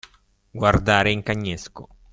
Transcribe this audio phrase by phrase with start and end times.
[0.49, 1.87] Guardare in cagnesco.